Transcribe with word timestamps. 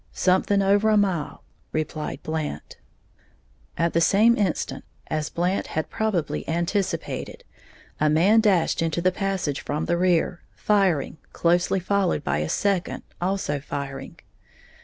"Something 0.13 0.63
over 0.63 0.89
a 0.89 0.97
mile," 0.97 1.43
replied 1.71 2.23
Blant. 2.23 2.77
At 3.77 3.93
the 3.93 4.01
same 4.01 4.35
instant, 4.35 4.83
as 5.05 5.29
Blant 5.29 5.67
had 5.67 5.91
probably 5.91 6.43
anticipated, 6.49 7.43
a 7.99 8.09
man 8.09 8.39
dashed 8.41 8.81
into 8.81 8.99
the 8.99 9.11
passage 9.11 9.61
from 9.61 9.85
the 9.85 9.97
rear, 9.97 10.41
firing, 10.55 11.17
closely 11.33 11.79
followed 11.79 12.23
by 12.23 12.39
a 12.39 12.49
second, 12.49 13.03
also 13.21 13.59
firing. 13.59 14.17